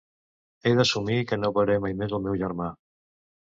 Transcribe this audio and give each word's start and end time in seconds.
He 0.63 0.71
d'assumir 0.79 1.17
que 1.31 1.39
no 1.41 1.51
veuré 1.59 1.77
mai 1.85 1.95
més 2.01 2.17
el 2.19 2.25
meu 2.25 2.39
germà... 2.41 2.73